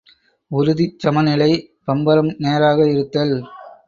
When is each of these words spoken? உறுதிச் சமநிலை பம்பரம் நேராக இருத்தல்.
உறுதிச் 0.51 0.95
சமநிலை 0.99 1.49
பம்பரம் 1.83 2.31
நேராக 2.37 2.87
இருத்தல். 2.87 3.35